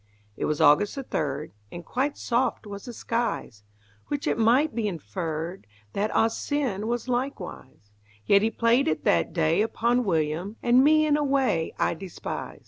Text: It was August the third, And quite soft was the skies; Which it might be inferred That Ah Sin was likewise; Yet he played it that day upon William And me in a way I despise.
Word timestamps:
It 0.35 0.45
was 0.45 0.59
August 0.59 0.95
the 0.95 1.03
third, 1.03 1.51
And 1.71 1.85
quite 1.85 2.17
soft 2.17 2.65
was 2.65 2.85
the 2.85 2.91
skies; 2.93 3.63
Which 4.07 4.25
it 4.25 4.39
might 4.39 4.73
be 4.73 4.87
inferred 4.87 5.67
That 5.93 6.09
Ah 6.15 6.27
Sin 6.27 6.87
was 6.87 7.07
likewise; 7.07 7.91
Yet 8.25 8.41
he 8.41 8.49
played 8.49 8.87
it 8.87 9.03
that 9.03 9.31
day 9.31 9.61
upon 9.61 10.03
William 10.03 10.55
And 10.63 10.83
me 10.83 11.05
in 11.05 11.17
a 11.17 11.23
way 11.23 11.75
I 11.77 11.93
despise. 11.93 12.57